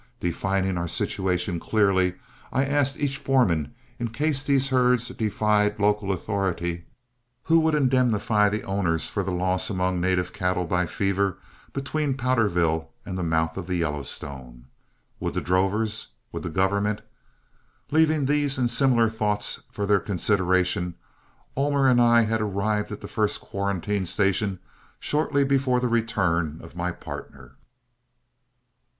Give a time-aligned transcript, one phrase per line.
[0.19, 2.15] Defining our situation clearly,
[2.51, 6.85] I asked each foreman, in case these herds defied local authority,
[7.43, 11.37] who would indemnify the owners for the loss among native cattle by fever
[11.71, 14.65] between Powderville and the mouth of the Yellowstone.
[15.19, 16.07] Would the drovers?
[16.31, 17.01] Would the government?
[17.91, 20.95] Leaving these and similar thoughts for their consideration,
[21.55, 24.57] Ullmer and I had arrived at the first quarantine station
[24.99, 27.53] shortly before the return of my partner.